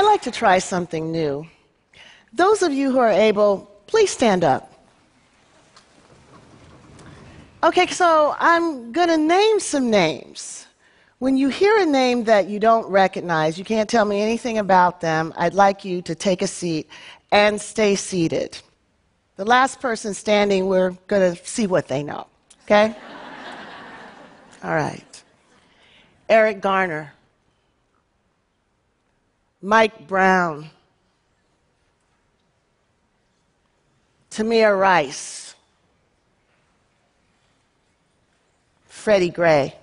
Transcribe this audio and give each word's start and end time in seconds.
I 0.00 0.02
like 0.02 0.22
to 0.22 0.30
try 0.30 0.60
something 0.60 1.12
new. 1.12 1.46
Those 2.32 2.62
of 2.62 2.72
you 2.72 2.90
who 2.90 3.00
are 3.00 3.10
able, 3.10 3.70
please 3.86 4.08
stand 4.08 4.44
up. 4.44 4.72
Okay, 7.62 7.86
so 7.88 8.34
I'm 8.38 8.92
going 8.92 9.08
to 9.08 9.18
name 9.18 9.60
some 9.60 9.90
names. 9.90 10.66
When 11.18 11.36
you 11.36 11.50
hear 11.50 11.76
a 11.76 11.84
name 11.84 12.24
that 12.24 12.48
you 12.48 12.58
don't 12.58 12.86
recognize, 12.86 13.58
you 13.58 13.64
can't 13.66 13.90
tell 13.90 14.06
me 14.06 14.22
anything 14.22 14.56
about 14.56 15.02
them, 15.02 15.34
I'd 15.36 15.52
like 15.52 15.84
you 15.84 16.00
to 16.00 16.14
take 16.14 16.40
a 16.40 16.46
seat 16.46 16.88
and 17.30 17.60
stay 17.60 17.94
seated. 17.94 18.58
The 19.36 19.44
last 19.44 19.80
person 19.80 20.14
standing, 20.14 20.64
we're 20.64 20.92
going 21.08 21.36
to 21.36 21.44
see 21.44 21.66
what 21.66 21.88
they 21.88 22.02
know, 22.02 22.26
okay? 22.64 22.96
All 24.64 24.74
right. 24.74 25.22
Eric 26.30 26.62
Garner, 26.62 27.12
Mike 29.62 30.08
Brown, 30.08 30.70
Tamir 34.30 34.78
Rice, 34.78 35.54
Freddie 38.86 39.30
Gray. 39.30 39.74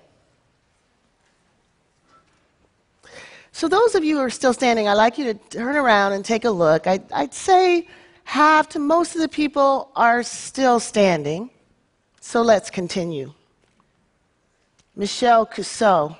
So, 3.52 3.66
those 3.66 3.96
of 3.96 4.04
you 4.04 4.16
who 4.16 4.22
are 4.22 4.30
still 4.30 4.52
standing, 4.52 4.86
I'd 4.86 4.94
like 4.94 5.18
you 5.18 5.32
to 5.32 5.34
turn 5.34 5.74
around 5.74 6.12
and 6.12 6.24
take 6.24 6.44
a 6.44 6.50
look. 6.50 6.86
I, 6.86 7.00
would 7.12 7.34
say 7.34 7.88
half 8.22 8.68
to 8.68 8.78
most 8.78 9.16
of 9.16 9.20
the 9.20 9.28
people 9.28 9.90
are 9.96 10.22
still 10.22 10.78
standing. 10.78 11.50
So, 12.20 12.42
let's 12.42 12.70
continue. 12.70 13.32
Michelle 14.94 15.44
Cusseaux. 15.44 16.16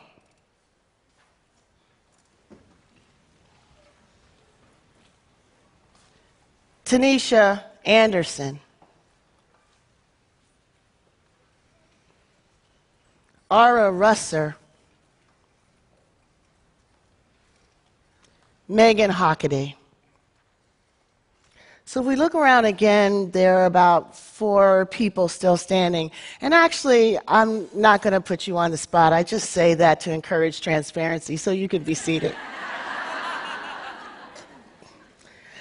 Tanisha 6.88 7.64
Anderson. 7.84 8.60
Aura 13.50 13.92
Rosser. 13.92 14.56
Meagan 18.68 19.10
Hockaday. 19.10 19.74
So 21.84 22.00
if 22.00 22.06
we 22.06 22.16
look 22.16 22.34
around 22.34 22.64
again, 22.64 23.32
there 23.32 23.58
are 23.58 23.66
about 23.66 24.16
four 24.16 24.86
people 24.86 25.28
still 25.28 25.58
standing. 25.58 26.10
And 26.40 26.54
actually, 26.54 27.18
I'm 27.28 27.66
not 27.74 28.00
going 28.00 28.14
to 28.14 28.20
put 28.22 28.46
you 28.46 28.56
on 28.56 28.70
the 28.70 28.78
spot. 28.78 29.12
I 29.12 29.22
just 29.22 29.50
say 29.50 29.74
that 29.74 30.00
to 30.00 30.12
encourage 30.12 30.62
transparency, 30.62 31.36
so 31.36 31.50
you 31.50 31.68
can 31.68 31.82
be 31.82 31.94
seated. 31.94 32.34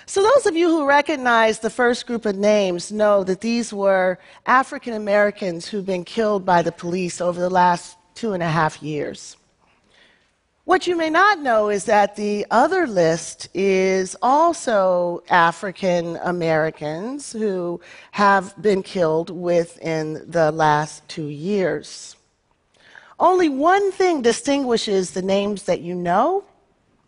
So 0.10 0.24
those 0.24 0.46
of 0.46 0.56
you 0.56 0.70
who 0.70 0.86
recognize 0.86 1.60
the 1.60 1.70
first 1.70 2.08
group 2.08 2.26
of 2.26 2.38
names 2.38 2.94
know 2.94 3.26
that 3.26 3.42
these 3.42 3.74
were 3.74 4.18
African 4.46 4.94
Americans 4.94 5.68
who've 5.68 5.86
been 5.86 6.06
killed 6.06 6.46
by 6.46 6.62
the 6.62 6.72
police 6.72 7.20
over 7.20 7.42
the 7.42 7.50
last 7.50 7.98
two 8.16 8.32
and 8.32 8.42
a 8.42 8.48
half 8.48 8.82
years. 8.82 9.36
What 10.64 10.88
you 10.88 10.96
may 10.96 11.10
not 11.10 11.40
know 11.40 11.68
is 11.68 11.84
that 11.86 12.16
the 12.16 12.46
other 12.52 12.88
list 12.88 13.50
is 13.54 14.16
also 14.22 15.24
African 15.30 16.16
Americans 16.24 17.34
who 17.34 17.82
have 18.12 18.54
been 18.62 18.84
killed 18.84 19.30
within 19.30 20.24
the 20.26 20.54
last 20.54 21.06
two 21.10 21.28
years. 21.28 22.16
Only 23.20 23.50
one 23.50 23.92
thing 23.92 24.22
distinguishes 24.22 25.12
the 25.12 25.22
names 25.22 25.64
that 25.64 25.82
you 25.82 25.96
know 25.96 26.46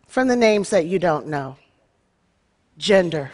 from 0.06 0.28
the 0.28 0.36
names 0.36 0.68
that 0.68 0.84
you 0.84 0.98
don't 0.98 1.26
know 1.26 1.56
gender. 2.80 3.30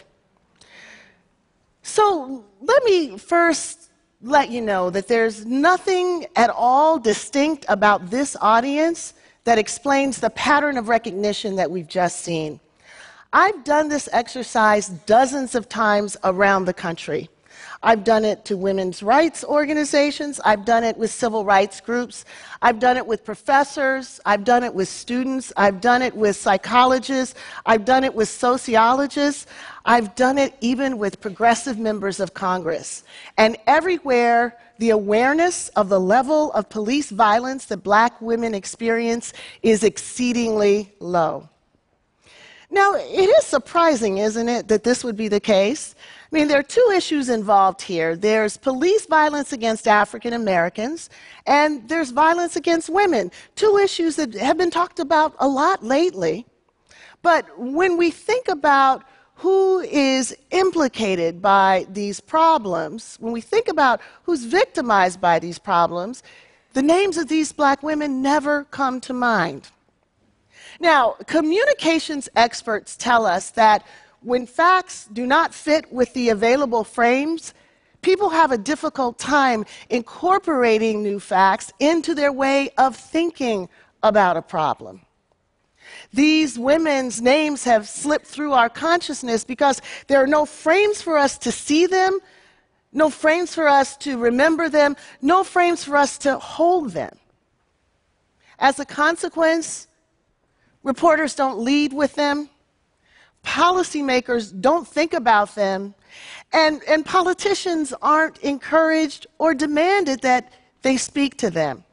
So 1.81 2.45
let 2.61 2.83
me 2.83 3.17
first 3.17 3.89
let 4.21 4.49
you 4.49 4.61
know 4.61 4.89
that 4.89 5.07
there's 5.07 5.45
nothing 5.45 6.25
at 6.35 6.49
all 6.49 6.99
distinct 6.99 7.65
about 7.69 8.09
this 8.09 8.35
audience 8.41 9.13
that 9.45 9.57
explains 9.57 10.19
the 10.19 10.29
pattern 10.31 10.77
of 10.77 10.89
recognition 10.89 11.55
that 11.55 11.71
we've 11.71 11.87
just 11.87 12.19
seen. 12.19 12.59
I've 13.31 13.63
done 13.63 13.87
this 13.87 14.09
exercise 14.11 14.89
dozens 14.89 15.55
of 15.55 15.69
times 15.69 16.17
around 16.23 16.65
the 16.65 16.73
country. 16.73 17.29
I've 17.83 18.03
done 18.03 18.25
it 18.25 18.45
to 18.45 18.57
women's 18.57 19.03
rights 19.03 19.43
organizations. 19.43 20.39
I've 20.43 20.65
done 20.65 20.83
it 20.83 20.97
with 20.97 21.11
civil 21.11 21.45
rights 21.45 21.79
groups. 21.79 22.25
I've 22.61 22.79
done 22.79 22.97
it 22.97 23.05
with 23.05 23.23
professors. 23.23 24.19
I've 24.25 24.43
done 24.43 24.63
it 24.63 24.73
with 24.73 24.87
students. 24.87 25.53
I've 25.55 25.79
done 25.79 26.01
it 26.01 26.15
with 26.15 26.35
psychologists. 26.35 27.35
I've 27.65 27.85
done 27.85 28.03
it 28.03 28.13
with 28.13 28.29
sociologists. 28.29 29.45
I've 29.85 30.15
done 30.15 30.37
it 30.37 30.55
even 30.61 30.97
with 30.97 31.21
progressive 31.21 31.77
members 31.77 32.19
of 32.19 32.33
Congress. 32.33 33.03
And 33.37 33.57
everywhere, 33.67 34.57
the 34.79 34.89
awareness 34.91 35.69
of 35.69 35.89
the 35.89 35.99
level 35.99 36.51
of 36.53 36.69
police 36.69 37.09
violence 37.09 37.65
that 37.65 37.77
black 37.77 38.19
women 38.21 38.53
experience 38.53 39.33
is 39.63 39.83
exceedingly 39.83 40.93
low. 40.99 41.49
Now, 42.69 42.95
it 42.95 43.29
is 43.39 43.45
surprising, 43.45 44.17
isn't 44.17 44.49
it, 44.49 44.67
that 44.67 44.83
this 44.83 45.03
would 45.03 45.15
be 45.15 45.29
the 45.29 45.39
case? 45.39 45.95
I 46.31 46.35
mean, 46.35 46.49
there 46.49 46.59
are 46.59 46.63
two 46.63 46.91
issues 46.93 47.29
involved 47.29 47.81
here 47.81 48.17
there's 48.17 48.57
police 48.57 49.05
violence 49.05 49.53
against 49.53 49.87
African 49.87 50.33
Americans, 50.33 51.09
and 51.45 51.87
there's 51.87 52.11
violence 52.11 52.57
against 52.57 52.89
women. 52.89 53.31
Two 53.55 53.77
issues 53.77 54.17
that 54.17 54.33
have 54.33 54.57
been 54.57 54.71
talked 54.71 54.99
about 54.99 55.35
a 55.39 55.47
lot 55.47 55.83
lately. 55.83 56.45
But 57.21 57.45
when 57.57 57.95
we 57.97 58.11
think 58.11 58.49
about 58.49 59.03
who 59.35 59.79
is 59.79 60.35
implicated 60.51 61.41
by 61.41 61.85
these 61.89 62.19
problems, 62.19 63.17
when 63.21 63.31
we 63.31 63.41
think 63.41 63.69
about 63.69 64.01
who's 64.23 64.43
victimized 64.43 65.21
by 65.21 65.39
these 65.39 65.59
problems, 65.59 66.23
the 66.73 66.81
names 66.81 67.17
of 67.17 67.27
these 67.27 67.53
black 67.53 67.81
women 67.81 68.21
never 68.21 68.65
come 68.65 68.99
to 69.01 69.13
mind. 69.13 69.69
Now, 70.79 71.15
communications 71.25 72.29
experts 72.35 72.95
tell 72.95 73.25
us 73.25 73.51
that 73.51 73.85
when 74.21 74.45
facts 74.45 75.07
do 75.11 75.25
not 75.25 75.53
fit 75.53 75.91
with 75.91 76.13
the 76.13 76.29
available 76.29 76.83
frames, 76.83 77.53
people 78.01 78.29
have 78.29 78.51
a 78.51 78.57
difficult 78.57 79.17
time 79.17 79.65
incorporating 79.89 81.03
new 81.03 81.19
facts 81.19 81.71
into 81.79 82.13
their 82.13 82.31
way 82.31 82.69
of 82.77 82.95
thinking 82.95 83.69
about 84.03 84.37
a 84.37 84.41
problem. 84.41 85.01
These 86.13 86.59
women's 86.59 87.21
names 87.21 87.63
have 87.63 87.87
slipped 87.87 88.25
through 88.25 88.53
our 88.53 88.69
consciousness 88.69 89.43
because 89.43 89.81
there 90.07 90.21
are 90.21 90.27
no 90.27 90.45
frames 90.45 91.01
for 91.01 91.17
us 91.17 91.37
to 91.39 91.51
see 91.51 91.85
them, 91.85 92.19
no 92.93 93.09
frames 93.09 93.53
for 93.53 93.67
us 93.67 93.97
to 93.97 94.17
remember 94.17 94.69
them, 94.69 94.95
no 95.21 95.43
frames 95.43 95.83
for 95.83 95.95
us 95.95 96.17
to 96.19 96.37
hold 96.37 96.91
them. 96.91 97.17
As 98.59 98.79
a 98.79 98.85
consequence, 98.85 99.86
reporters 100.83 101.35
don't 101.35 101.59
lead 101.59 101.93
with 101.93 102.15
them, 102.15 102.49
policymakers 103.43 104.59
don't 104.59 104.87
think 104.87 105.13
about 105.13 105.55
them, 105.55 105.95
and, 106.53 106.81
and 106.87 107.05
politicians 107.05 107.93
aren't 108.01 108.37
encouraged 108.39 109.27
or 109.37 109.53
demanded 109.53 110.21
that 110.21 110.51
they 110.81 110.97
speak 110.97 111.37
to 111.37 111.49
them. 111.49 111.83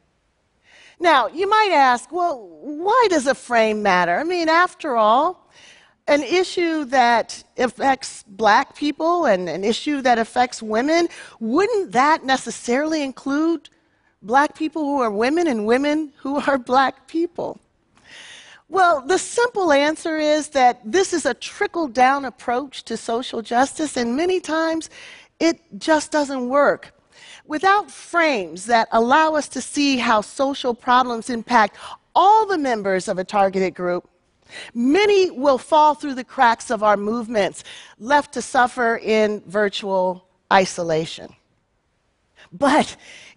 Now, 0.99 1.27
you 1.27 1.49
might 1.49 1.71
ask, 1.73 2.11
well, 2.11 2.47
why 2.61 3.07
does 3.09 3.27
a 3.27 3.35
frame 3.35 3.83
matter? 3.83 4.17
I 4.17 4.23
mean, 4.23 4.47
after 4.47 4.95
all, 4.95 5.49
an 6.07 6.23
issue 6.23 6.85
that 6.85 7.43
affects 7.57 8.23
black 8.27 8.75
people 8.75 9.25
and 9.25 9.49
an 9.49 9.63
issue 9.63 10.01
that 10.01 10.19
affects 10.19 10.61
women, 10.61 11.07
wouldn't 11.39 11.91
that 11.91 12.23
necessarily 12.23 13.01
include 13.01 13.69
black 14.21 14.55
people 14.55 14.83
who 14.83 15.01
are 15.01 15.11
women 15.11 15.47
and 15.47 15.65
women 15.65 16.13
who 16.17 16.39
are 16.41 16.57
black 16.73 17.07
people? 17.07 17.59
Well, 18.67 19.01
the 19.01 19.19
simple 19.19 19.71
answer 19.71 20.17
is 20.17 20.49
that 20.49 20.79
this 20.83 21.13
is 21.13 21.25
a 21.25 21.33
trickle 21.33 21.87
down 21.87 22.25
approach 22.25 22.83
to 22.85 22.97
social 22.97 23.41
justice, 23.41 23.95
and 23.95 24.17
many 24.17 24.39
times 24.39 24.89
it 25.39 25.61
just 25.77 26.11
doesn't 26.11 26.49
work. 26.49 26.93
Without 27.45 27.91
frames 27.91 28.65
that 28.65 28.87
allow 28.91 29.35
us 29.35 29.47
to 29.49 29.61
see 29.61 29.97
how 29.97 30.21
social 30.21 30.73
problems 30.73 31.29
impact 31.29 31.77
all 32.15 32.45
the 32.45 32.57
members 32.57 33.07
of 33.07 33.19
a 33.19 33.23
targeted 33.23 33.75
group, 33.75 34.09
many 34.73 35.29
will 35.29 35.57
fall 35.57 35.93
through 35.93 36.15
the 36.15 36.23
cracks 36.23 36.71
of 36.71 36.81
our 36.81 36.97
movements, 36.97 37.63
left 37.99 38.33
to 38.33 38.41
suffer 38.41 38.97
in 38.97 39.43
virtual 39.45 40.27
isolation. 40.51 41.35
But 42.51 42.95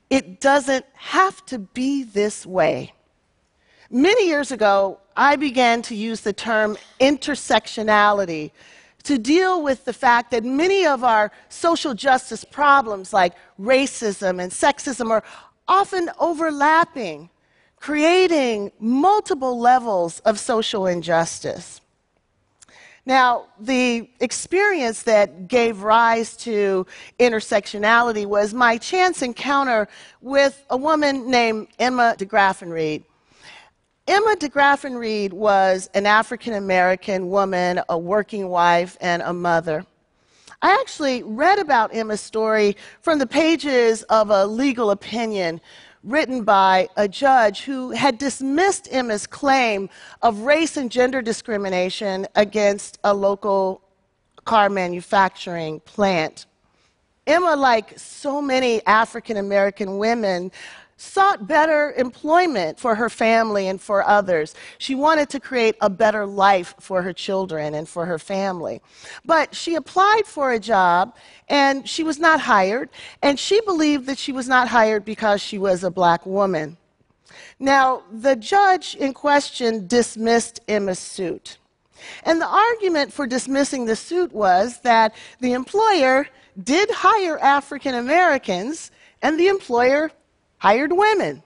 it 0.09 0.41
doesn't 0.41 0.87
have 0.95 1.45
to 1.47 1.59
be 1.59 2.03
this 2.03 2.47
way. 2.47 2.93
Many 3.91 4.29
years 4.29 4.53
ago, 4.53 5.01
I 5.17 5.37
began 5.37 5.81
to 5.83 5.95
use 5.95 6.21
the 6.21 6.35
term 6.35 6.77
intersectionality 7.01 8.51
to 9.05 9.17
deal 9.17 9.63
with 9.63 9.87
the 9.87 9.95
fact 9.95 10.31
that 10.33 10.45
many 10.45 10.85
of 10.85 11.05
our 11.05 11.33
social 11.49 11.95
justice 11.95 12.45
problems, 12.45 13.15
like 13.15 13.33
racism 13.59 14.43
and 14.43 14.53
sexism, 14.53 15.11
are 15.11 15.25
often 15.67 16.11
overlapping, 16.21 17.31
creating 17.77 18.73
multiple 18.79 19.59
levels 19.59 20.21
of 20.21 20.39
social 20.39 20.87
injustice. 20.87 21.81
Now, 23.07 23.47
the 23.59 24.11
experience 24.21 25.05
that 25.05 25.49
gave 25.49 25.83
rise 25.83 26.37
to 26.39 26.87
intersectionality 27.19 28.27
was 28.27 28.53
my 28.53 28.77
chance 28.77 29.23
encounter 29.23 29.89
with 30.21 30.63
a 30.69 30.77
woman 30.77 31.31
named 31.31 31.69
Emma 31.79 32.17
DeGraffenreid. 32.19 33.05
Emma 34.09 34.37
DeGraffenreid 34.37 35.35
was 35.35 35.91
an 35.93 36.07
African 36.07 36.55
American 36.55 37.29
woman, 37.29 37.83
a 37.91 37.99
working 37.99 38.49
wife, 38.49 38.97
and 39.03 39.21
a 39.21 39.35
mother. 39.35 39.85
I 40.63 40.73
actually 40.81 41.23
read 41.25 41.59
about 41.59 41.95
Emma's 41.95 42.23
story 42.23 42.75
from 43.03 43.19
the 43.19 43.27
pages 43.27 44.05
of 44.05 44.31
a 44.31 44.47
legal 44.47 44.93
opinion 44.93 45.61
written 46.03 46.43
by 46.43 46.89
a 46.97 47.07
judge 47.07 47.65
who 47.65 47.91
had 47.91 48.17
dismissed 48.17 48.89
Emma's 48.91 49.27
claim 49.27 49.91
of 50.23 50.39
race 50.39 50.79
and 50.79 50.91
gender 50.91 51.21
discrimination 51.21 52.27
against 52.35 52.99
a 53.05 53.13
local 53.13 53.83
car 54.47 54.71
manufacturing 54.71 55.81
plant. 55.81 56.47
Emma, 57.27 57.55
like 57.55 57.99
so 57.99 58.41
many 58.41 58.81
African 58.87 59.37
American 59.37 59.99
women, 59.99 60.51
sought 60.99 61.47
better 61.47 61.95
employment 61.97 62.79
for 62.79 62.97
her 62.97 63.09
family 63.09 63.69
and 63.69 63.81
for 63.81 64.07
others. 64.07 64.55
She 64.77 64.95
wanted 64.95 65.31
to 65.31 65.41
create 65.41 65.77
a 65.81 65.89
better 65.89 66.27
life 66.27 66.75
for 66.81 67.03
her 67.03 67.13
children 67.13 67.75
and 67.75 67.89
for 67.89 68.05
her 68.05 68.19
family. 68.19 68.83
But 69.25 69.55
she 69.55 69.77
applied 69.77 70.27
for 70.27 70.53
a 70.53 70.59
job 70.59 71.17
and 71.49 71.89
she 71.89 72.03
was 72.03 72.19
not 72.19 72.41
hired, 72.41 72.91
and 73.23 73.39
she 73.39 73.63
believed 73.63 74.05
that 74.07 74.19
she 74.19 74.33
was 74.33 74.49
not 74.49 74.69
hired 74.69 75.05
because 75.05 75.41
she 75.41 75.57
was 75.57 75.83
a 75.83 75.91
black 75.91 76.27
woman. 76.27 76.77
Now, 77.59 78.03
the 78.13 78.37
judge 78.37 78.95
in 78.97 79.15
question 79.15 79.87
dismissed 79.87 80.61
Emma's 80.69 80.99
suit. 80.99 81.59
And 82.25 82.41
the 82.41 82.47
argument 82.47 83.13
for 83.13 83.27
dismissing 83.27 83.87
the 83.87 83.97
suit 83.97 84.33
was 84.33 84.81
that 84.81 85.15
the 85.41 85.53
employer 85.53 86.29
did 86.63 86.91
hire 86.91 87.39
African 87.39 87.95
Americans 87.95 88.91
and 89.23 89.39
the 89.39 89.49
employer 89.49 90.11
hired 90.59 90.93
women. 90.93 91.43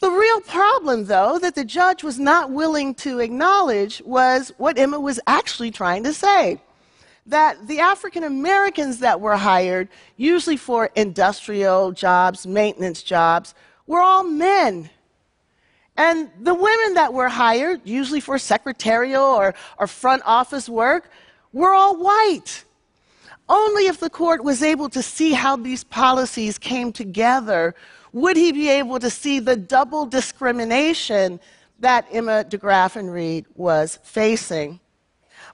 The 0.00 0.10
real 0.10 0.40
problem, 0.40 1.04
though, 1.04 1.38
that 1.38 1.54
the 1.54 1.64
judge 1.64 2.02
was 2.02 2.18
not 2.18 2.50
willing 2.50 2.94
to 2.96 3.18
acknowledge 3.18 4.00
was 4.04 4.50
what 4.56 4.78
Emma 4.78 4.98
was 4.98 5.20
actually 5.26 5.70
trying 5.70 6.04
to 6.04 6.14
say. 6.14 6.60
That 7.26 7.68
the 7.68 7.80
African 7.80 8.24
Americans 8.24 9.00
that 9.00 9.20
were 9.20 9.36
hired, 9.36 9.88
usually 10.16 10.56
for 10.56 10.90
industrial 10.96 11.92
jobs, 11.92 12.46
maintenance 12.46 13.02
jobs, 13.02 13.54
were 13.86 14.00
all 14.00 14.24
men. 14.24 14.88
And 15.98 16.30
the 16.40 16.54
women 16.54 16.94
that 16.94 17.12
were 17.12 17.28
hired, 17.28 17.82
usually 17.84 18.20
for 18.20 18.38
secretarial 18.38 19.22
or, 19.22 19.54
or 19.78 19.86
front 19.86 20.22
office 20.24 20.66
work, 20.66 21.10
were 21.52 21.74
all 21.74 21.96
white. 21.96 22.64
Only 23.50 23.86
if 23.86 23.98
the 23.98 24.08
court 24.08 24.44
was 24.44 24.62
able 24.62 24.88
to 24.90 25.02
see 25.02 25.32
how 25.32 25.56
these 25.56 25.82
policies 25.82 26.56
came 26.56 26.92
together 26.92 27.74
would 28.12 28.36
he 28.36 28.52
be 28.52 28.68
able 28.68 29.00
to 29.00 29.10
see 29.10 29.40
the 29.40 29.56
double 29.56 30.06
discrimination 30.06 31.40
that 31.80 32.06
Emma 32.12 32.44
DeGraffenreid 32.44 33.46
was 33.56 33.98
facing. 34.04 34.78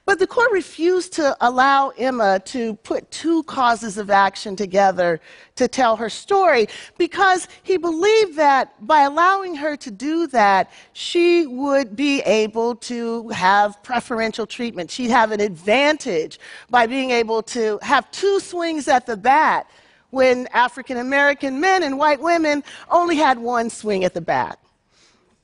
But 0.07 0.21
the 0.21 0.27
court 0.29 0.53
refused 0.53 1.15
to 1.15 1.37
allow 1.41 1.89
Emma 1.91 2.39
to 2.47 2.75
put 2.77 3.11
two 3.11 3.43
causes 3.43 3.99
of 3.99 4.09
action 4.09 4.55
together 4.55 5.21
to 5.57 5.67
tell 5.67 5.97
her 5.97 6.09
story 6.09 6.69
because 6.97 7.49
he 7.65 7.77
believed 7.77 8.37
that 8.37 8.87
by 8.87 9.01
allowing 9.03 9.57
her 9.57 9.77
to 9.79 9.91
do 9.91 10.29
that, 10.29 10.71
she 10.93 11.45
would 11.49 11.97
be 11.97 12.21
able 12.21 12.77
to 12.77 13.29
have 13.31 13.83
preferential 13.83 14.47
treatment. 14.47 14.93
She'd 14.93 15.11
have 15.11 15.33
an 15.33 15.41
advantage 15.41 16.39
by 16.71 16.87
being 16.87 17.11
able 17.11 17.43
to 17.43 17.81
have 17.83 18.09
two 18.13 18.39
swings 18.39 18.87
at 18.87 19.07
the 19.07 19.17
bat 19.17 19.69
when 20.11 20.47
African 20.53 20.99
American 20.99 21.59
men 21.59 21.83
and 21.83 21.99
white 21.99 22.21
women 22.21 22.63
only 22.93 23.17
had 23.17 23.41
one 23.41 23.71
swing 23.71 24.05
at 24.05 24.15
the 24.15 24.21
bat. 24.21 24.61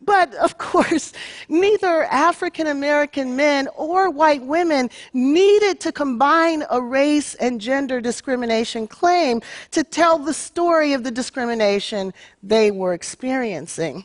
But 0.04 0.34
of 0.34 0.58
course, 0.58 1.12
neither 1.48 2.04
African 2.04 2.66
American 2.66 3.36
men 3.36 3.68
or 3.76 4.10
white 4.10 4.42
women 4.42 4.90
needed 5.12 5.80
to 5.80 5.92
combine 5.92 6.64
a 6.70 6.80
race 6.80 7.34
and 7.36 7.60
gender 7.60 8.00
discrimination 8.00 8.86
claim 8.86 9.42
to 9.70 9.84
tell 9.84 10.18
the 10.18 10.34
story 10.34 10.92
of 10.92 11.04
the 11.04 11.10
discrimination 11.10 12.12
they 12.42 12.70
were 12.70 12.94
experiencing. 12.94 14.04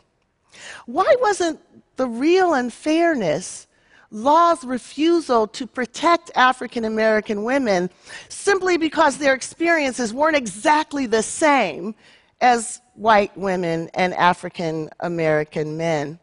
Why 0.86 1.14
wasn't 1.20 1.60
the 1.96 2.06
real 2.06 2.54
unfairness 2.54 3.66
law's 4.10 4.64
refusal 4.64 5.46
to 5.46 5.66
protect 5.66 6.30
African 6.34 6.84
American 6.84 7.44
women 7.44 7.90
simply 8.28 8.78
because 8.78 9.18
their 9.18 9.34
experiences 9.34 10.14
weren't 10.14 10.36
exactly 10.36 11.06
the 11.06 11.22
same 11.22 11.94
as 12.40 12.80
white 12.94 13.36
women 13.36 13.90
and 13.94 14.14
African 14.14 14.90
American 15.00 15.76
men. 15.76 16.18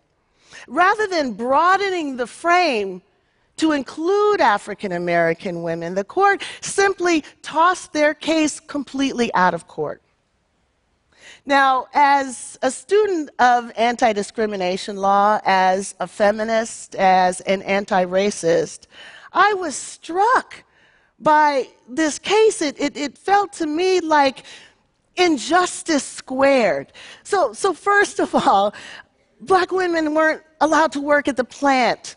Rather 0.68 1.08
than 1.08 1.34
broadening 1.34 2.18
the 2.18 2.28
frame 2.28 3.02
to 3.58 3.72
include 3.72 4.42
African 4.42 4.92
American 4.92 5.64
women, 5.64 5.96
the 5.96 6.04
court 6.04 6.44
simply 6.62 7.24
tossed 7.42 7.94
their 7.94 8.14
case 8.14 8.60
completely 8.60 9.34
out 9.34 9.54
of 9.54 9.68
court. 9.68 10.02
Now, 11.46 11.88
as 11.94 12.58
a 12.62 12.72
student 12.72 13.30
of 13.40 13.72
anti 13.78 14.14
discrimination 14.14 14.98
law, 14.98 15.40
as 15.46 15.94
a 16.00 16.08
feminist, 16.08 16.96
as 16.96 17.42
an 17.42 17.62
anti 17.62 18.06
racist, 18.06 18.88
I 19.32 19.54
was 19.54 19.76
struck 19.76 20.64
by 21.20 21.68
this 21.88 22.18
case. 22.18 22.62
It, 22.62 22.80
it, 22.80 22.98
it, 22.98 23.18
felt 23.18 23.54
to 23.54 23.68
me 23.68 24.00
like 24.00 24.44
injustice 25.18 26.04
squared. 26.04 26.92
So, 27.24 27.54
so 27.54 27.74
first 27.74 28.20
of 28.20 28.34
all, 28.36 28.74
black 29.42 29.72
women 29.72 30.14
weren't 30.14 30.44
allowed 30.62 30.92
to 30.94 31.02
work 31.02 31.28
at 31.28 31.38
the 31.38 31.44
plant. 31.44 32.16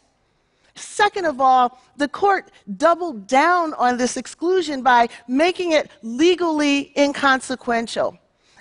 Second 0.75 1.25
of 1.25 1.41
all, 1.41 1.81
the 1.97 2.09
court 2.09 2.51
doubled 2.77 3.27
down 3.27 3.75
on 3.75 3.97
this 3.97 4.17
exclusion 4.17 4.83
by 4.83 5.09
making 5.27 5.73
it 5.73 5.91
legally 6.03 6.93
inconsequential. 6.97 8.17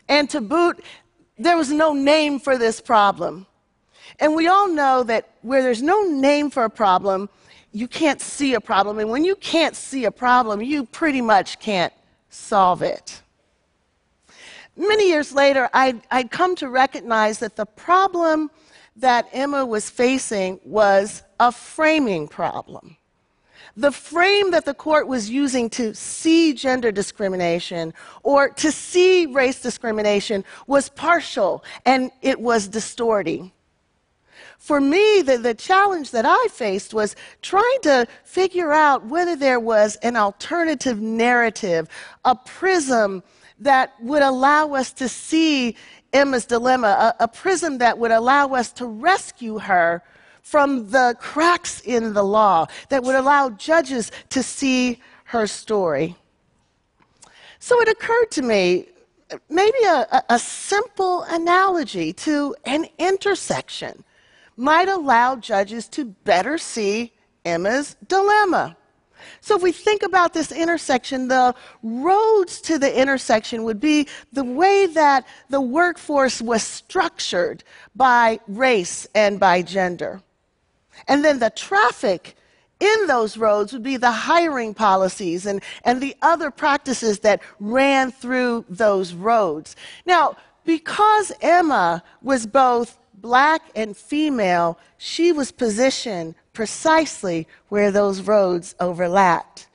And 0.10 0.30
to 0.32 0.42
boot, 0.42 0.84
there 1.38 1.58
was 1.58 1.72
no 1.72 1.94
name 1.94 2.40
for 2.40 2.58
this 2.58 2.82
problem. 2.82 3.46
And 4.20 4.34
we 4.34 4.48
all 4.48 4.68
know 4.68 5.04
that 5.04 5.30
where 5.42 5.62
there's 5.62 5.84
no 5.84 6.02
name 6.04 6.50
for 6.50 6.64
a 6.64 6.70
problem, 6.70 7.30
you 7.72 7.88
can't 7.88 8.20
see 8.20 8.56
a 8.56 8.62
problem. 8.62 8.98
And 8.98 9.12
when 9.12 9.24
you 9.24 9.36
can't 9.36 9.76
see 9.76 10.06
a 10.06 10.12
problem, 10.12 10.62
you 10.62 10.86
pretty 10.86 11.22
much 11.22 11.60
can't 11.60 11.94
solve 12.30 12.82
it 12.82 13.22
many 14.78 15.10
years 15.10 15.34
later, 15.34 15.70
I'd, 15.74 16.02
I'd 16.12 16.32
come 16.32 16.56
to 16.58 16.70
recognize 16.70 17.40
that 17.40 17.56
the 17.56 17.66
problem 17.66 18.50
that 18.96 19.28
Emma 19.32 19.66
was 19.66 19.90
facing 19.90 20.60
was 20.64 21.24
a 21.40 21.52
framing 21.52 22.28
problem. 22.28 22.98
The 23.76 23.92
frame 23.92 24.52
that 24.52 24.66
the 24.66 24.74
court 24.74 25.08
was 25.08 25.30
using 25.30 25.70
to 25.72 25.94
see 25.94 26.54
gender 26.54 26.92
discrimination 26.92 27.94
or 28.24 28.50
to 28.50 28.72
see 28.72 29.28
race 29.28 29.62
discrimination 29.62 30.44
was 30.66 30.90
partial 30.90 31.64
and 31.86 32.10
it 32.24 32.40
was 32.40 32.68
distorting. 32.68 33.52
For 34.58 34.82
me, 34.82 35.22
the, 35.22 35.38
the 35.38 35.54
challenge 35.54 36.10
that 36.12 36.26
I 36.26 36.48
faced 36.50 36.94
was 36.94 37.16
trying 37.44 37.80
to 37.84 38.08
figure 38.24 38.74
out 38.74 39.06
whether 39.06 39.36
there 39.36 39.60
was 39.60 39.96
an 39.98 40.16
alternative 40.16 41.00
narrative, 41.00 41.88
a 42.26 42.36
prism 42.36 43.22
that 43.60 43.94
would 44.02 44.22
allow 44.22 44.74
us 44.74 44.94
to 44.94 45.10
see 45.10 45.76
Emma's 46.14 46.46
dilemma, 46.46 47.16
a, 47.20 47.24
a 47.24 47.28
prism 47.28 47.80
that 47.80 47.98
would 47.98 48.12
allow 48.12 48.54
us 48.54 48.72
to 48.74 48.86
rescue 48.86 49.60
her 49.60 50.04
from 50.42 50.90
the 50.92 51.16
cracks 51.20 51.82
in 51.82 52.14
the 52.14 52.24
law, 52.24 52.66
that 52.90 53.04
would 53.04 53.16
allow 53.16 53.50
judges 53.50 54.12
to 54.30 54.42
see 54.42 55.02
her 55.26 55.46
story. 55.46 56.16
So 57.60 57.82
it 57.82 57.90
occurred 57.90 58.32
to 58.32 58.42
me 58.42 58.88
maybe 59.50 59.78
a, 59.86 60.24
a, 60.30 60.40
simple 60.40 61.24
analogy 61.24 62.14
to 62.14 62.56
an 62.66 62.86
intersection 62.98 64.04
might 64.56 64.88
allow 64.88 65.36
judges 65.36 65.88
to 65.90 66.06
better 66.06 66.58
see 66.58 67.14
Emma's 67.44 67.98
dilemma. 68.08 68.78
So 69.42 69.56
if 69.56 69.62
we 69.62 69.72
think 69.72 70.04
about 70.04 70.34
this 70.34 70.52
intersection, 70.52 71.28
the 71.28 71.56
roads 71.84 72.62
to 72.62 72.78
the 72.78 73.00
intersection 73.00 73.64
would 73.64 73.80
be 73.80 74.08
the 74.34 74.44
way 74.44 74.86
that 74.88 75.26
the 75.50 75.62
workforce 75.62 76.42
was 76.42 76.64
structured 76.64 77.64
by 77.96 78.40
race 78.48 79.08
and 79.16 79.40
by 79.40 79.62
gender. 79.62 80.22
And 81.08 81.24
then 81.24 81.40
the 81.40 81.50
traffic 81.50 82.36
in 82.80 83.08
those 83.08 83.38
roads 83.38 83.74
would 83.74 83.84
be 83.84 83.98
the 83.98 84.12
hiring 84.12 84.74
policies 84.74 85.46
and, 85.46 85.62
and 85.84 86.02
the 86.02 86.16
other 86.22 86.52
practices 86.52 87.20
that 87.20 87.42
ran 87.60 88.12
through 88.12 88.66
those 88.70 89.14
roads. 89.14 89.76
Now, 90.06 90.38
because 90.66 91.32
Emma 91.42 92.04
was 92.22 92.46
both 92.46 93.00
black 93.16 93.62
and 93.76 93.98
female, 93.98 94.78
she 94.98 95.32
was 95.32 95.52
positioned 95.52 96.36
precisely 96.58 97.48
where 97.70 97.92
those 97.92 98.22
roads 98.22 98.74
overlapped, 98.80 99.68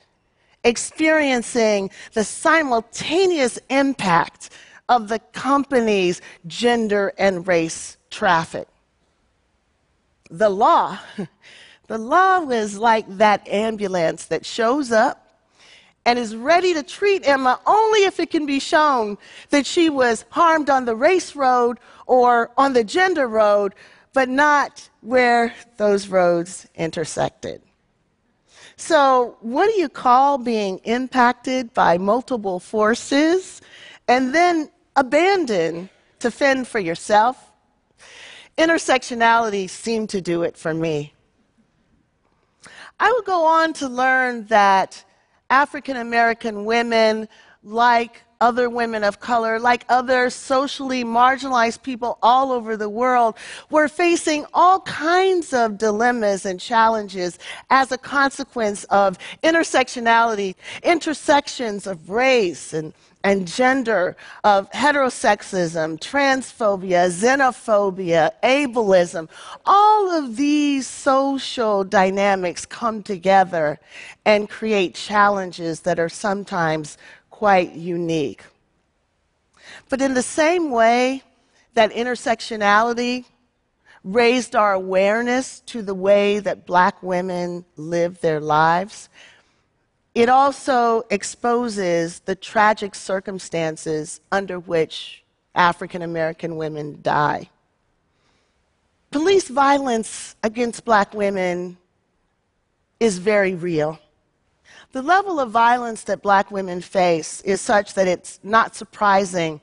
experiencing 0.65 1.89
the 2.11 2.25
simultaneous 2.25 3.57
impact 3.69 4.49
of 4.89 5.07
the 5.07 5.19
company's 5.31 6.19
gender 6.45 7.13
and 7.17 7.47
race 7.47 7.95
traffic. 8.09 8.67
The 10.29 10.49
law, 10.49 10.99
the 11.87 11.97
law 11.97 12.41
was 12.41 12.77
like 12.77 13.05
that 13.17 13.47
ambulance 13.47 14.25
that 14.25 14.45
shows 14.45 14.91
up 14.91 15.39
and 16.05 16.19
is 16.19 16.35
ready 16.35 16.73
to 16.73 16.83
treat 16.83 17.25
Emma 17.25 17.61
only 17.65 18.03
if 18.03 18.19
it 18.19 18.29
can 18.29 18.45
be 18.45 18.59
shown 18.59 19.17
that 19.51 19.65
she 19.65 19.89
was 19.89 20.25
harmed 20.31 20.69
on 20.69 20.83
the 20.83 20.97
race 20.97 21.33
road 21.33 21.79
or 22.07 22.51
on 22.57 22.73
the 22.73 22.83
gender 22.83 23.25
road, 23.25 23.73
but 24.13 24.29
not 24.29 24.89
where 25.01 25.53
those 25.77 26.07
roads 26.07 26.67
intersected. 26.75 27.61
So, 28.75 29.37
what 29.41 29.67
do 29.67 29.79
you 29.79 29.89
call 29.89 30.37
being 30.37 30.79
impacted 30.79 31.73
by 31.73 31.97
multiple 31.97 32.59
forces 32.59 33.61
and 34.07 34.33
then 34.33 34.69
abandoned 34.95 35.89
to 36.19 36.31
fend 36.31 36.67
for 36.67 36.79
yourself? 36.79 37.51
Intersectionality 38.57 39.69
seemed 39.69 40.09
to 40.09 40.21
do 40.21 40.43
it 40.43 40.57
for 40.57 40.73
me. 40.73 41.13
I 42.99 43.11
would 43.11 43.25
go 43.25 43.45
on 43.45 43.73
to 43.73 43.89
learn 43.89 44.45
that 44.45 45.03
African 45.49 45.97
American 45.97 46.65
women, 46.65 47.27
like 47.63 48.23
other 48.43 48.69
women 48.69 49.03
of 49.05 49.21
color, 49.21 49.57
like 49.57 49.85
other 49.87 50.29
socially 50.29 51.03
marginalized 51.05 51.81
people 51.81 52.19
all 52.21 52.51
over 52.51 52.75
the 52.75 52.89
world, 52.89 53.35
were 53.69 53.87
facing 53.87 54.45
all 54.53 54.81
kinds 54.81 55.53
of 55.53 55.77
dilemmas 55.77 56.45
and 56.45 56.59
challenges 56.59 57.39
as 57.69 57.93
a 57.93 57.97
consequence 57.97 58.83
of 58.85 59.17
intersectionality, 59.43 60.55
intersections 60.83 61.87
of 61.87 62.09
race 62.09 62.73
and 62.73 62.93
and 63.23 63.47
gender, 63.47 64.17
of 64.43 64.69
heterosexism, 64.71 65.97
transphobia, 65.97 67.09
xenophobia, 67.09 68.31
ableism. 68.43 69.29
All 69.65 70.11
of 70.11 70.35
these 70.35 70.85
social 70.85 71.85
dynamics 71.85 72.65
come 72.65 73.01
together 73.01 73.79
and 74.25 74.49
create 74.49 74.93
challenges 74.95 75.81
that 75.81 75.99
are 75.99 76.09
sometimes 76.09 76.97
quite 77.33 77.73
unique. 77.73 78.43
But 79.89 80.01
in 80.01 80.13
the 80.13 80.21
same 80.21 80.69
way 80.69 81.23
that 81.73 81.91
intersectionality 81.91 83.25
raised 84.03 84.55
our 84.55 84.73
awareness 84.73 85.61
to 85.61 85.81
the 85.81 85.95
way 85.95 86.37
that 86.39 86.67
black 86.67 87.01
women 87.01 87.65
live 87.75 88.21
their 88.21 88.39
lives, 88.39 89.09
it 90.13 90.29
also 90.29 91.05
exposes 91.09 92.19
the 92.19 92.35
tragic 92.35 92.93
circumstances 92.93 94.21
under 94.31 94.59
which 94.59 95.23
African 95.55 96.03
American 96.03 96.55
women 96.55 96.99
die. 97.01 97.49
Police 99.09 99.47
violence 99.47 100.35
against 100.43 100.85
black 100.85 101.15
women 101.15 101.77
is 102.99 103.17
very 103.17 103.55
real. 103.55 103.99
The 104.93 105.01
level 105.01 105.39
of 105.39 105.49
violence 105.49 106.03
that 106.03 106.21
black 106.21 106.51
women 106.51 106.79
face 106.79 107.41
is 107.41 107.61
such 107.61 107.95
that 107.95 108.07
it's 108.07 108.39
not 108.43 108.75
surprising 108.75 109.59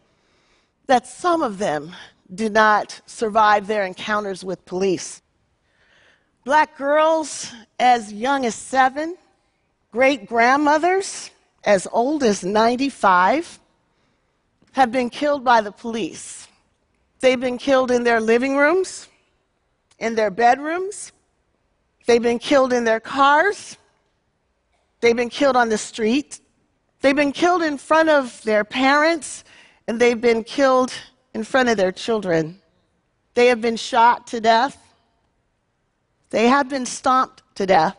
that 0.86 1.06
some 1.06 1.40
of 1.40 1.58
them 1.58 1.94
do 2.34 2.50
not 2.50 3.00
survive 3.06 3.68
their 3.68 3.86
encounters 3.86 4.44
with 4.44 4.64
police. 4.66 5.22
Black 6.44 6.76
girls 6.76 7.52
as 7.78 8.12
young 8.12 8.44
as 8.44 8.56
seven 8.56 9.16
great 9.92 10.26
grandmothers 10.26 11.30
as 11.62 11.86
old 11.92 12.24
as 12.24 12.44
95 12.44 13.60
have 14.72 14.90
been 14.90 15.10
killed 15.10 15.44
by 15.44 15.60
the 15.60 15.70
police. 15.70 16.48
They've 17.20 17.38
been 17.38 17.58
killed 17.58 17.92
in 17.92 18.02
their 18.02 18.20
living 18.20 18.56
rooms, 18.56 19.06
in 20.00 20.16
their 20.16 20.32
bedrooms, 20.32 21.12
they've 22.06 22.20
been 22.20 22.40
killed 22.40 22.72
in 22.72 22.82
their 22.82 22.98
cars, 22.98 23.76
they've 25.00 25.16
been 25.16 25.30
killed 25.30 25.56
on 25.56 25.68
the 25.68 25.78
street, 25.78 26.40
they've 27.00 27.16
been 27.16 27.32
killed 27.32 27.62
in 27.62 27.78
front 27.78 28.08
of 28.08 28.42
their 28.42 28.64
parents, 28.64 29.44
and 29.86 30.00
they've 30.00 30.20
been 30.20 30.44
killed 30.44 30.92
in 31.34 31.44
front 31.44 31.68
of 31.68 31.76
their 31.76 31.92
children. 31.92 32.60
They 33.34 33.46
have 33.46 33.60
been 33.60 33.76
shot 33.76 34.26
to 34.28 34.40
death. 34.40 34.76
They 36.30 36.48
have 36.48 36.68
been 36.68 36.86
stomped 36.86 37.42
to 37.56 37.66
death. 37.66 37.96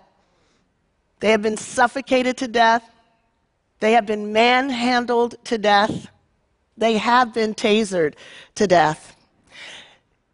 They 1.19 1.31
have 1.31 1.41
been 1.41 1.57
suffocated 1.57 2.37
to 2.37 2.47
death. 2.47 2.83
They 3.79 3.93
have 3.93 4.05
been 4.05 4.31
manhandled 4.31 5.35
to 5.45 5.57
death. 5.57 6.07
They 6.77 6.97
have 6.97 7.33
been 7.33 7.53
tasered 7.53 8.15
to 8.55 8.67
death. 8.67 9.15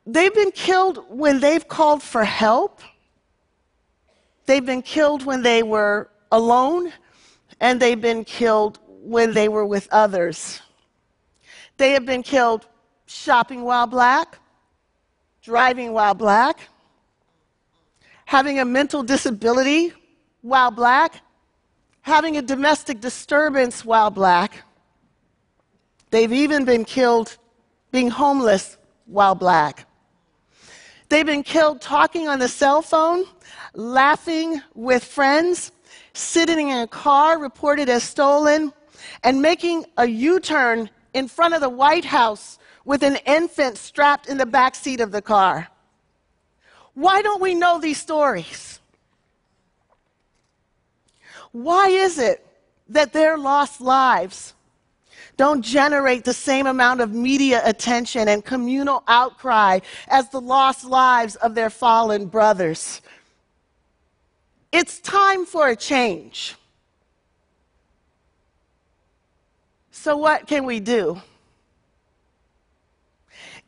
They've 0.06 0.34
been 0.34 0.52
killed 0.52 1.04
when 1.10 1.40
they've 1.40 1.68
called 1.68 2.02
for 2.02 2.24
help. 2.24 2.82
They've 4.46 4.66
been 4.66 4.82
killed 4.82 5.26
when 5.26 5.42
they 5.42 5.64
were 5.64 6.10
alone, 6.32 6.92
and 7.60 7.80
they've 7.80 8.00
been 8.00 8.24
killed 8.24 8.80
when 8.88 9.34
they 9.34 9.48
were 9.48 9.66
with 9.66 9.88
others. 9.92 10.62
They 11.78 11.92
have 11.92 12.06
been 12.06 12.24
killed 12.24 12.66
shopping 13.06 13.64
while 13.64 13.88
black, 13.88 14.38
driving 15.42 15.94
while 15.94 16.14
black, 16.14 16.70
having 18.26 18.60
a 18.60 18.66
mental 18.66 19.04
disability 19.04 19.94
while 20.42 20.72
black, 20.72 21.22
having 22.02 22.38
a 22.38 22.42
domestic 22.42 23.00
disturbance 23.00 23.86
while 23.86 24.10
black. 24.10 24.64
They've 26.10 26.34
even 26.34 26.66
been 26.66 26.86
killed 26.86 27.38
being 27.92 28.10
homeless 28.10 28.78
while 29.06 29.36
black. 29.36 29.88
They've 31.10 31.26
been 31.26 31.44
killed 31.44 31.80
talking 31.80 32.28
on 32.28 32.40
the 32.40 32.48
cell 32.50 32.82
phone, 32.82 33.24
laughing 33.74 34.62
with 34.74 35.04
friends, 35.04 35.72
sitting 36.18 36.70
in 36.70 36.80
a 36.80 36.88
car 36.88 37.40
reported 37.40 37.90
as 37.90 38.04
stolen, 38.04 38.74
and 39.24 39.42
making 39.42 39.86
a 39.98 40.06
U 40.06 40.40
turn 40.40 40.90
in 41.14 41.28
front 41.28 41.54
of 41.54 41.62
the 41.62 41.70
White 41.70 42.06
House 42.06 42.60
with 42.86 43.04
an 43.04 43.18
infant 43.26 43.78
strapped 43.78 44.28
in 44.28 44.38
the 44.38 44.46
back 44.46 44.76
seat 44.76 45.02
of 45.02 45.12
the 45.12 45.22
car. 45.22 45.68
Why 46.94 47.22
don't 47.22 47.42
we 47.42 47.54
know 47.54 47.80
these 47.80 48.00
stories? 48.00 48.80
Why 51.52 51.88
is 51.90 52.18
it 52.18 52.46
that 52.90 53.14
their 53.14 53.38
lost 53.38 53.82
lives 53.82 54.54
don't 55.38 55.62
generate 55.62 56.24
the 56.24 56.34
same 56.34 56.66
amount 56.66 57.02
of 57.02 57.14
media 57.14 57.62
attention 57.64 58.28
and 58.28 58.44
communal 58.44 59.04
outcry 59.08 59.80
as 60.08 60.30
the 60.30 60.42
lost 60.42 60.84
lives 60.84 61.36
of 61.36 61.54
their 61.54 61.70
fallen 61.70 62.26
brothers? 62.26 63.02
It's 64.80 65.00
time 65.00 65.48
for 65.48 65.70
a 65.70 65.76
change. 65.76 66.54
So, 69.90 70.16
what 70.18 70.46
can 70.46 70.66
we 70.66 70.80
do? 70.80 71.20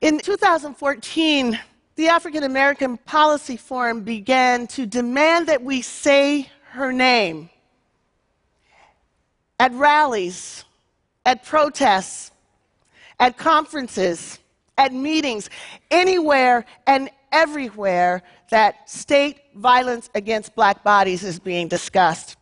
In 0.01 0.19
2014, 0.19 1.59
the 1.95 2.07
African 2.09 2.43
American 2.43 2.97
Policy 2.97 3.57
Forum 3.57 4.01
began 4.01 4.67
to 4.67 4.85
demand 4.85 5.47
that 5.47 5.63
we 5.63 5.81
say 5.81 6.47
her 6.73 6.93
name 6.93 7.49
at 9.59 9.73
rallies, 9.73 10.63
at 11.25 11.43
protests, 11.43 12.29
at 13.19 13.35
conferences, 13.35 14.37
at 14.77 14.93
meetings, 14.93 15.49
anywhere 15.89 16.65
and 16.85 17.09
everywhere 17.31 18.24
that 18.50 18.89
state 18.89 19.39
violence 19.55 20.09
against 20.15 20.55
black 20.55 20.83
bodies 20.83 21.24
is 21.24 21.39
being 21.39 21.67
discussed. 21.67 22.36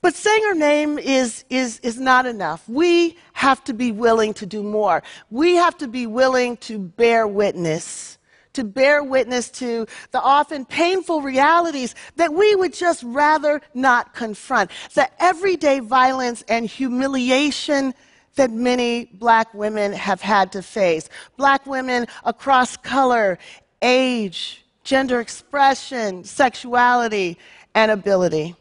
But 0.00 0.14
saying 0.14 0.42
her 0.44 0.54
name 0.54 0.98
is, 0.98 1.44
is, 1.50 1.80
is 1.80 1.98
not 1.98 2.24
enough. 2.24 2.68
We 2.68 3.16
have 3.32 3.64
to 3.64 3.74
be 3.74 3.90
willing 3.90 4.32
to 4.34 4.46
do 4.46 4.62
more. 4.62 5.02
We 5.30 5.56
have 5.56 5.76
to 5.78 5.88
be 5.88 6.06
willing 6.06 6.56
to 6.58 6.78
bear 6.78 7.26
witness 7.26 8.18
to 8.54 8.64
bear 8.64 9.04
witness 9.04 9.50
to 9.50 9.86
the 10.10 10.20
often 10.20 10.64
painful 10.64 11.22
realities 11.22 11.94
that 12.16 12.34
we 12.34 12.56
would 12.56 12.72
just 12.74 13.04
rather 13.04 13.60
not 13.72 14.14
confront. 14.14 14.72
The 14.94 15.08
everyday 15.22 15.78
violence 15.78 16.42
and 16.48 16.66
humiliation 16.66 17.94
that 18.38 18.50
many 18.50 19.04
black 19.04 19.52
women 19.54 19.92
have 19.92 20.20
had 20.20 20.50
to 20.52 20.62
face. 20.62 21.08
Black 21.36 21.66
women 21.66 22.06
across 22.24 22.76
color, 22.76 23.38
age, 23.82 24.64
gender 24.82 25.20
expression, 25.20 26.24
sexuality, 26.24 27.38
and 27.74 27.90
ability. 27.90 28.56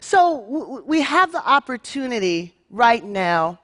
So 0.00 0.82
we 0.86 1.00
have 1.00 1.32
the 1.32 1.44
opportunity 1.48 2.54
right 2.70 3.02
now 3.02 3.58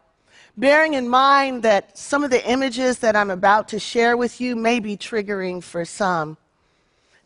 bearing 0.56 0.94
in 0.94 1.08
mind 1.08 1.62
that 1.62 1.96
some 1.98 2.24
of 2.24 2.30
the 2.30 2.50
images 2.50 2.98
that 3.00 3.14
I'm 3.14 3.30
about 3.30 3.68
to 3.68 3.78
share 3.78 4.16
with 4.16 4.40
you 4.40 4.56
may 4.56 4.80
be 4.80 4.96
triggering 4.96 5.62
for 5.62 5.84
some, 5.84 6.36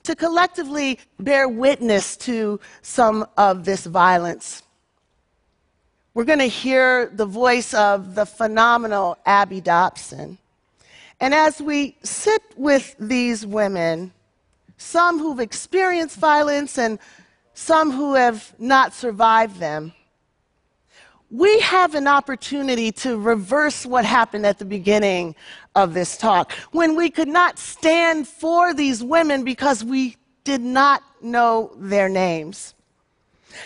to 0.02 0.16
collectively 0.16 0.98
bear 1.18 1.48
witness 1.48 2.16
to 2.18 2.58
some 2.82 3.26
of 3.36 3.64
this 3.64 3.86
violence. 3.86 4.62
We're 6.12 6.24
going 6.24 6.40
to 6.40 6.46
hear 6.46 7.06
the 7.06 7.26
voice 7.26 7.72
of 7.72 8.16
the 8.16 8.26
phenomenal 8.26 9.16
Abby 9.24 9.60
Dobson. 9.60 10.38
And 11.20 11.32
as 11.32 11.60
we 11.60 11.96
sit 12.02 12.42
with 12.56 12.96
these 12.98 13.46
women, 13.46 14.12
some 14.76 15.20
who've 15.20 15.38
experienced 15.38 16.16
violence 16.16 16.78
and 16.78 16.98
some 17.54 17.92
who 17.92 18.14
have 18.14 18.52
not 18.58 18.92
survived 18.92 19.60
them, 19.60 19.92
we 21.30 21.60
have 21.60 21.94
an 21.94 22.08
opportunity 22.08 22.90
to 22.90 23.16
reverse 23.16 23.86
what 23.86 24.04
happened 24.04 24.44
at 24.44 24.58
the 24.58 24.64
beginning 24.64 25.36
of 25.76 25.94
this 25.94 26.16
talk 26.16 26.50
when 26.72 26.96
we 26.96 27.08
could 27.08 27.28
not 27.28 27.56
stand 27.56 28.26
for 28.26 28.74
these 28.74 29.00
women 29.00 29.44
because 29.44 29.84
we 29.84 30.16
did 30.42 30.60
not 30.60 31.04
know 31.22 31.70
their 31.76 32.08
names. 32.08 32.74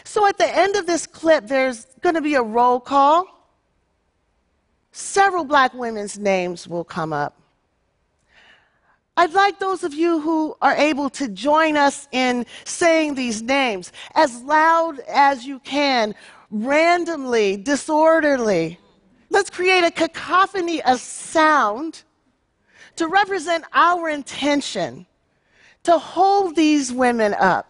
So 0.05 0.27
at 0.27 0.39
the 0.39 0.49
end 0.49 0.77
of 0.77 0.87
this 0.87 1.07
clip, 1.07 1.47
there's 1.47 1.87
going 2.01 2.15
to 2.15 2.21
be 2.21 2.35
a 2.35 2.43
roll 2.43 2.81
call. 2.81 3.27
Several 4.93 5.45
black 5.45 5.75
women's 5.75 6.19
names 6.19 6.69
will 6.69 6.85
come 6.85 7.13
up. 7.13 7.41
I'd 9.17 9.33
like 9.33 9.61
those 9.61 9.85
of 9.85 9.95
you 9.95 10.21
who 10.21 10.57
are 10.61 10.75
able 10.75 11.09
to 11.11 11.29
join 11.29 11.77
us 11.77 12.09
in 12.11 12.47
saying 12.65 13.15
these 13.15 13.43
names 13.43 13.93
as 14.15 14.43
loud 14.43 14.99
as 15.09 15.45
you 15.47 15.61
can, 15.61 16.15
randomly, 16.51 17.57
disorderly. 17.57 18.79
Let's 19.31 19.51
create 19.51 19.85
a 19.85 19.91
cacophony 19.91 20.83
of 20.83 21.01
sound 21.01 22.03
to 22.97 23.09
represent 23.09 23.65
our 23.73 24.09
intention 24.09 25.07
to 25.85 25.99
hold 25.99 26.57
these 26.57 26.93
women 26.93 27.35
up, 27.35 27.69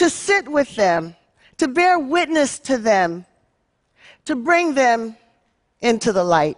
to 0.00 0.08
sit 0.08 0.48
with 0.48 0.74
them, 0.76 1.14
to 1.58 1.68
bear 1.68 1.98
witness 1.98 2.58
to 2.58 2.78
them, 2.78 3.26
to 4.24 4.34
bring 4.34 4.72
them 4.72 5.14
into 5.82 6.10
the 6.10 6.24
light. 6.24 6.56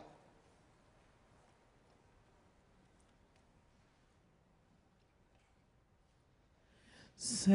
Say, 7.17 7.53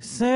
say 0.00 0.33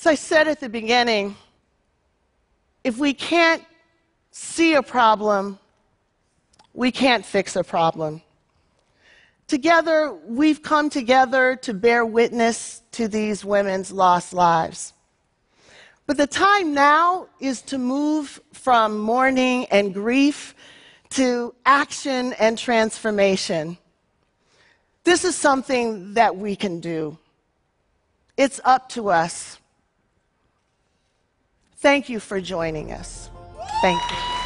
So 0.00 0.08
I 0.08 0.14
said 0.14 0.48
at 0.48 0.60
the 0.60 0.70
beginning, 0.70 1.36
if 2.84 2.96
we 2.96 3.12
can't 3.12 3.62
see 4.30 4.72
a 4.72 4.82
problem, 4.82 5.58
we 6.72 6.90
can't 6.90 7.22
fix 7.22 7.54
a 7.54 7.62
problem. 7.62 8.22
Together, 9.46 10.18
we've 10.24 10.62
come 10.62 10.88
together 10.88 11.54
to 11.56 11.74
bear 11.74 12.06
witness 12.06 12.80
to 12.92 13.08
these 13.08 13.44
women's 13.44 13.92
lost 13.92 14.32
lives. 14.32 14.94
But 16.06 16.16
the 16.16 16.26
time 16.26 16.72
now 16.72 17.26
is 17.38 17.60
to 17.64 17.76
move 17.76 18.40
from 18.54 18.96
mourning 18.96 19.66
and 19.66 19.92
grief 19.92 20.54
to 21.10 21.54
action 21.66 22.32
and 22.38 22.56
transformation. 22.56 23.76
This 25.04 25.26
is 25.26 25.36
something 25.36 26.14
that 26.14 26.38
we 26.38 26.56
can 26.56 26.80
do. 26.80 27.18
It's 28.38 28.62
up 28.64 28.88
to 28.96 29.10
us. 29.10 29.59
Thank 31.80 32.10
you 32.10 32.20
for 32.20 32.42
joining 32.42 32.92
us. 32.92 33.30
Thank 33.80 34.02
you. 34.10 34.39